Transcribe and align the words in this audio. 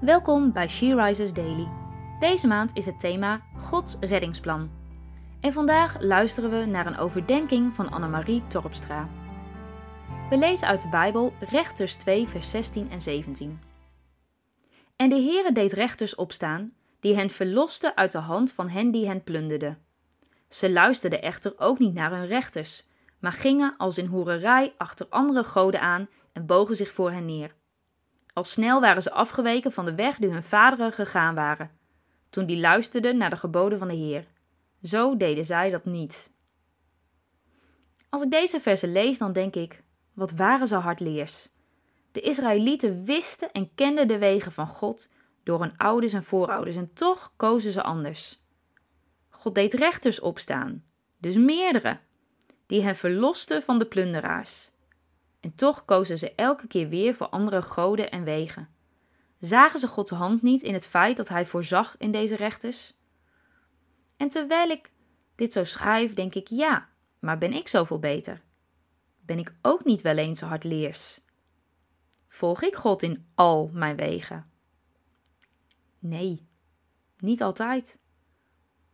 Welkom 0.00 0.52
bij 0.52 0.68
She 0.68 0.94
Rises 0.94 1.32
Daily. 1.32 1.68
Deze 2.18 2.46
maand 2.46 2.76
is 2.76 2.86
het 2.86 3.00
thema 3.00 3.40
Gods 3.56 3.96
reddingsplan. 4.00 4.70
En 5.40 5.52
vandaag 5.52 6.00
luisteren 6.00 6.50
we 6.50 6.64
naar 6.64 6.86
een 6.86 6.96
overdenking 6.96 7.74
van 7.74 7.90
Annemarie 7.90 8.46
Torpstra. 8.46 9.08
We 10.30 10.38
lezen 10.38 10.68
uit 10.68 10.80
de 10.80 10.88
Bijbel 10.88 11.32
Rechters 11.40 11.94
2, 11.94 12.26
vers 12.26 12.50
16 12.50 12.90
en 12.90 13.00
17. 13.00 13.60
En 14.96 15.08
de 15.08 15.14
Heere 15.14 15.52
deed 15.52 15.72
rechters 15.72 16.14
opstaan, 16.14 16.72
die 17.00 17.14
hen 17.14 17.30
verlosten 17.30 17.96
uit 17.96 18.12
de 18.12 18.18
hand 18.18 18.52
van 18.52 18.68
hen 18.68 18.90
die 18.90 19.06
hen 19.06 19.24
plunderden. 19.24 19.78
Ze 20.48 20.70
luisterden 20.70 21.22
echter 21.22 21.52
ook 21.56 21.78
niet 21.78 21.94
naar 21.94 22.10
hun 22.10 22.26
rechters, 22.26 22.86
maar 23.18 23.32
gingen 23.32 23.74
als 23.76 23.98
in 23.98 24.06
hoererij 24.06 24.74
achter 24.78 25.06
andere 25.08 25.44
goden 25.44 25.80
aan 25.80 26.08
en 26.32 26.46
bogen 26.46 26.76
zich 26.76 26.90
voor 26.92 27.10
hen 27.10 27.24
neer. 27.24 27.54
Al 28.36 28.44
snel 28.44 28.80
waren 28.80 29.02
ze 29.02 29.10
afgeweken 29.10 29.72
van 29.72 29.84
de 29.84 29.94
weg 29.94 30.16
die 30.16 30.30
hun 30.30 30.42
vaderen 30.42 30.92
gegaan 30.92 31.34
waren, 31.34 31.70
toen 32.30 32.46
die 32.46 32.58
luisterden 32.58 33.16
naar 33.16 33.30
de 33.30 33.36
geboden 33.36 33.78
van 33.78 33.88
de 33.88 33.94
Heer. 33.94 34.26
Zo 34.82 35.16
deden 35.16 35.44
zij 35.44 35.70
dat 35.70 35.84
niet. 35.84 36.32
Als 38.08 38.22
ik 38.22 38.30
deze 38.30 38.60
versen 38.60 38.92
lees, 38.92 39.18
dan 39.18 39.32
denk 39.32 39.54
ik: 39.54 39.82
wat 40.14 40.32
waren 40.32 40.66
ze 40.66 40.74
hardleers? 40.74 41.48
De 42.12 42.20
Israëlieten 42.20 43.04
wisten 43.04 43.52
en 43.52 43.74
kenden 43.74 44.08
de 44.08 44.18
wegen 44.18 44.52
van 44.52 44.68
God 44.68 45.10
door 45.42 45.60
hun 45.60 45.76
ouders 45.76 46.12
en 46.12 46.24
voorouders 46.24 46.76
en 46.76 46.92
toch 46.92 47.32
kozen 47.36 47.72
ze 47.72 47.82
anders. 47.82 48.40
God 49.28 49.54
deed 49.54 49.74
rechters 49.74 50.20
opstaan, 50.20 50.84
dus 51.18 51.36
meerdere, 51.36 51.98
die 52.66 52.82
hen 52.82 52.96
verlosten 52.96 53.62
van 53.62 53.78
de 53.78 53.86
plunderaars. 53.86 54.70
En 55.46 55.54
toch 55.54 55.84
kozen 55.84 56.18
ze 56.18 56.34
elke 56.34 56.66
keer 56.66 56.88
weer 56.88 57.14
voor 57.14 57.28
andere 57.28 57.62
goden 57.62 58.10
en 58.10 58.24
wegen. 58.24 58.68
Zagen 59.38 59.78
ze 59.78 59.88
Gods 59.88 60.10
hand 60.10 60.42
niet 60.42 60.62
in 60.62 60.72
het 60.74 60.86
feit 60.86 61.16
dat 61.16 61.28
hij 61.28 61.46
voorzag 61.46 61.94
in 61.98 62.10
deze 62.10 62.36
rechters? 62.36 62.94
En 64.16 64.28
terwijl 64.28 64.70
ik 64.70 64.90
dit 65.34 65.52
zo 65.52 65.64
schrijf, 65.64 66.14
denk 66.14 66.34
ik 66.34 66.48
ja, 66.48 66.88
maar 67.18 67.38
ben 67.38 67.52
ik 67.52 67.68
zoveel 67.68 67.98
beter? 67.98 68.42
Ben 69.20 69.38
ik 69.38 69.54
ook 69.62 69.84
niet 69.84 70.02
wel 70.02 70.16
eens 70.16 70.40
hardleers? 70.40 71.20
Volg 72.28 72.62
ik 72.62 72.74
God 72.76 73.02
in 73.02 73.26
al 73.34 73.70
mijn 73.72 73.96
wegen? 73.96 74.50
Nee, 75.98 76.48
niet 77.18 77.42
altijd. 77.42 77.98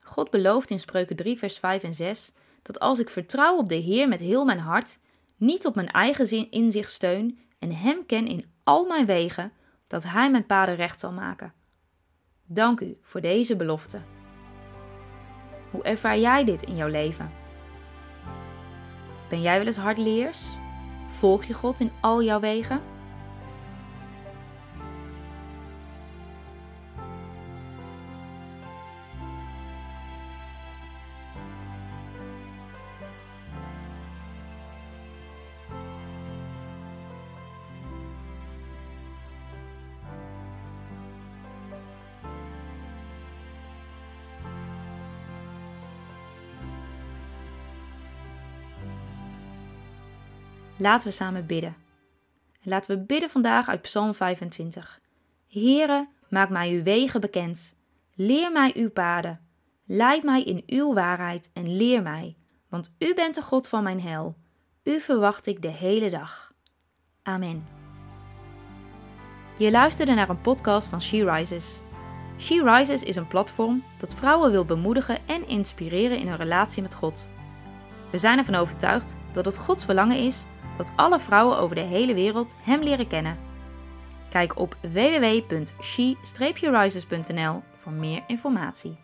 God 0.00 0.30
belooft 0.30 0.70
in 0.70 0.80
Spreuken 0.80 1.16
3, 1.16 1.38
vers 1.38 1.58
5 1.58 1.82
en 1.82 1.94
6 1.94 2.32
dat 2.62 2.80
als 2.80 2.98
ik 2.98 3.10
vertrouw 3.10 3.56
op 3.56 3.68
de 3.68 3.74
Heer 3.74 4.08
met 4.08 4.20
heel 4.20 4.44
mijn 4.44 4.58
hart, 4.58 4.98
niet 5.44 5.66
op 5.66 5.74
mijn 5.74 5.90
eigen 5.90 6.26
zin 6.26 6.50
inzicht 6.50 6.90
steun 6.90 7.38
en 7.58 7.72
Hem 7.72 8.06
ken 8.06 8.26
in 8.26 8.44
al 8.64 8.86
mijn 8.86 9.06
wegen, 9.06 9.52
dat 9.86 10.02
Hij 10.02 10.30
mijn 10.30 10.46
paden 10.46 10.74
recht 10.74 11.00
zal 11.00 11.12
maken. 11.12 11.52
Dank 12.46 12.80
u 12.80 12.98
voor 13.02 13.20
deze 13.20 13.56
belofte. 13.56 14.00
Hoe 15.70 15.82
ervaar 15.82 16.18
jij 16.18 16.44
dit 16.44 16.62
in 16.62 16.76
jouw 16.76 16.88
leven? 16.88 17.30
Ben 19.28 19.42
jij 19.42 19.58
wel 19.58 19.66
eens 19.66 19.76
hardleers? 19.76 20.46
Volg 21.08 21.44
je 21.44 21.54
God 21.54 21.80
in 21.80 21.90
al 22.00 22.22
jouw 22.22 22.40
wegen? 22.40 22.93
Laten 50.76 51.06
we 51.06 51.12
samen 51.12 51.46
bidden. 51.46 51.76
Laten 52.62 52.96
we 52.96 53.04
bidden 53.04 53.30
vandaag 53.30 53.68
uit 53.68 53.82
Psalm 53.82 54.14
25. 54.14 55.00
Heere, 55.48 56.08
maak 56.28 56.48
mij 56.48 56.70
uw 56.70 56.82
wegen 56.82 57.20
bekend. 57.20 57.76
Leer 58.14 58.52
mij 58.52 58.72
uw 58.76 58.90
paden. 58.90 59.40
Leid 59.86 60.22
mij 60.22 60.42
in 60.42 60.62
uw 60.66 60.94
waarheid 60.94 61.50
en 61.52 61.76
leer 61.76 62.02
mij, 62.02 62.36
want 62.68 62.94
u 62.98 63.14
bent 63.14 63.34
de 63.34 63.42
God 63.42 63.68
van 63.68 63.82
mijn 63.82 64.00
hel. 64.00 64.36
U 64.82 65.00
verwacht 65.00 65.46
ik 65.46 65.62
de 65.62 65.68
hele 65.68 66.10
dag. 66.10 66.52
Amen. 67.22 67.66
Je 69.58 69.70
luisterde 69.70 70.14
naar 70.14 70.28
een 70.28 70.40
podcast 70.40 70.88
van 70.88 71.02
She 71.02 71.30
Rises. 71.30 71.82
She 72.38 72.62
Rises 72.62 73.02
is 73.02 73.16
een 73.16 73.26
platform 73.26 73.82
dat 73.98 74.14
vrouwen 74.14 74.50
wil 74.50 74.64
bemoedigen 74.64 75.18
en 75.26 75.48
inspireren 75.48 76.18
in 76.18 76.28
hun 76.28 76.36
relatie 76.36 76.82
met 76.82 76.94
God. 76.94 77.30
We 78.10 78.18
zijn 78.18 78.38
ervan 78.38 78.54
overtuigd 78.54 79.16
dat 79.32 79.44
het 79.44 79.58
Gods 79.58 79.84
verlangen 79.84 80.18
is 80.18 80.46
dat 80.76 80.92
alle 80.96 81.20
vrouwen 81.20 81.58
over 81.58 81.76
de 81.76 81.82
hele 81.82 82.14
wereld 82.14 82.56
Hem 82.62 82.82
leren 82.82 83.06
kennen. 83.06 83.38
Kijk 84.30 84.58
op 84.58 84.76
www.she-rises.nl 84.80 87.62
voor 87.74 87.92
meer 87.92 88.22
informatie. 88.26 89.03